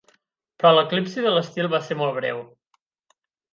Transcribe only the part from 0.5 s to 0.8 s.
Però